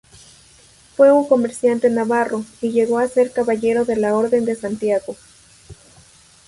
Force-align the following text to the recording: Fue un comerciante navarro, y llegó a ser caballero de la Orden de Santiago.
Fue 0.95 1.11
un 1.11 1.27
comerciante 1.27 1.87
navarro, 1.91 2.43
y 2.59 2.71
llegó 2.71 2.97
a 2.97 3.07
ser 3.07 3.31
caballero 3.31 3.85
de 3.85 3.97
la 3.97 4.17
Orden 4.17 4.45
de 4.45 4.55
Santiago. 4.55 5.15